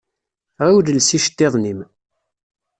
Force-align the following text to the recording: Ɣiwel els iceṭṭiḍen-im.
Ɣiwel 0.67 0.87
els 0.93 1.09
iceṭṭiḍen-im. 1.17 1.79